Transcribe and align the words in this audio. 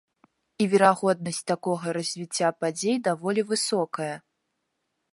І 0.63 0.65
верагоднасць 0.71 1.43
такога 1.51 1.87
развіцця 1.99 2.47
падзей 2.65 2.97
даволі 3.09 3.41
высокая. 3.55 4.13